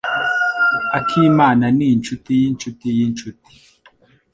[0.97, 3.51] Akimana ni inshuti yinshuti yinshuti.